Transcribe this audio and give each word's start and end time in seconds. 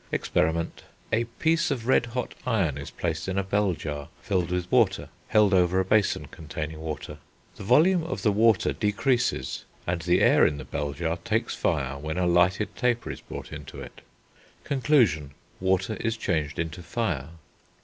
Experiment. 0.11 0.81
A 1.13 1.25
piece 1.25 1.69
of 1.69 1.85
red 1.85 2.07
hot 2.07 2.33
iron 2.43 2.75
is 2.75 2.89
placed 2.89 3.27
in 3.27 3.37
a 3.37 3.43
bell 3.43 3.73
jar, 3.73 4.07
filled 4.19 4.49
with 4.49 4.71
water, 4.71 5.09
held 5.27 5.53
over 5.53 5.79
a 5.79 5.85
basin 5.85 6.25
containing 6.25 6.79
water; 6.79 7.19
the 7.57 7.63
volume 7.63 8.01
of 8.05 8.23
the 8.23 8.31
water 8.31 8.73
decreases, 8.73 9.63
and 9.85 10.01
the 10.01 10.21
air 10.23 10.43
in 10.43 10.57
the 10.57 10.65
bell 10.65 10.93
jar 10.93 11.17
takes 11.17 11.53
fire 11.53 11.99
when 11.99 12.17
a 12.17 12.25
lighted 12.25 12.75
taper 12.75 13.11
is 13.11 13.21
brought 13.21 13.53
into 13.53 13.79
it. 13.79 14.01
Conclusion. 14.63 15.35
Water 15.59 15.93
is 15.97 16.17
changed 16.17 16.57
into 16.57 16.81
fire. 16.81 17.29